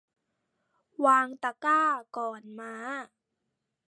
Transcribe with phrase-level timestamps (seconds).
[1.05, 1.81] วางตะกร้า
[2.17, 2.73] ก่อนม้า